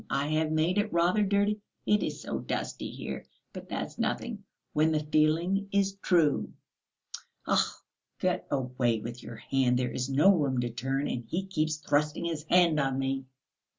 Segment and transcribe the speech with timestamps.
[0.09, 4.43] I have made it rather dirty, it is so dusty here; but that's nothing,
[4.73, 6.51] when the feeling is true."
[7.45, 7.67] "Ugh,
[8.19, 9.77] get away with your hand!
[9.77, 13.25] There is no room to turn, and he keeps thrusting his hand on me!"